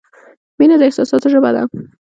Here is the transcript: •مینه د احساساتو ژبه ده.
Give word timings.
•مینه 0.59 0.75
د 0.77 0.81
احساساتو 0.87 1.27
ژبه 1.33 1.49
ده. 1.55 1.63